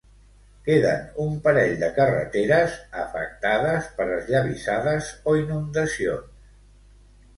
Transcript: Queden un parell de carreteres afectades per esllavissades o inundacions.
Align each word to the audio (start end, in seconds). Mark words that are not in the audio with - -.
Queden 0.67 1.03
un 1.25 1.35
parell 1.47 1.75
de 1.83 1.89
carreteres 1.97 2.77
afectades 3.03 3.91
per 3.99 4.09
esllavissades 4.17 5.15
o 5.33 5.37
inundacions. 5.45 6.45